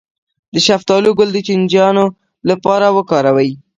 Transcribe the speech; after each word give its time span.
د 0.53 0.55
شفتالو 0.67 1.09
ګل 1.17 1.29
د 1.33 1.37
چینجیانو 1.47 2.05
لپاره 2.49 2.87
وکاروئ 2.97 3.49